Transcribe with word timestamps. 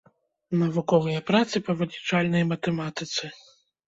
Навуковыя 0.61 1.19
працы 1.29 1.55
па 1.67 1.75
вылічальнай 1.81 2.43
матэматыцы. 2.53 3.31